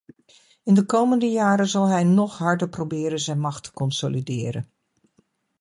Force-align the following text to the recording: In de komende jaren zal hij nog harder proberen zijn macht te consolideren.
In 0.63 0.73
de 0.73 0.85
komende 0.85 1.25
jaren 1.25 1.67
zal 1.67 1.87
hij 1.87 2.03
nog 2.03 2.37
harder 2.37 2.69
proberen 2.69 3.19
zijn 3.19 3.39
macht 3.39 3.63
te 3.63 3.71
consolideren. 3.71 4.67